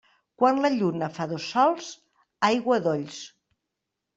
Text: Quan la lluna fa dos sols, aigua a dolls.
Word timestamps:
Quan 0.43 0.61
la 0.63 0.71
lluna 0.77 1.09
fa 1.17 1.27
dos 1.33 1.45
sols, 1.57 1.91
aigua 2.51 2.79
a 2.79 2.83
dolls. 2.89 3.21